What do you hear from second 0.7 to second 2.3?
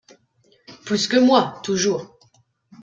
Plus que moi toujours.